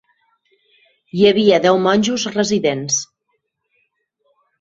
Hi 1.17 1.27
havia 1.31 1.59
deu 1.65 1.77
monjos 1.87 2.25
residents. 2.37 2.97